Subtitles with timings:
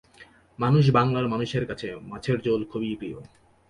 [0.59, 3.17] মানুষ বাংলার মানুষের কাছে মাছের ঝোল খুবই প্রিয়।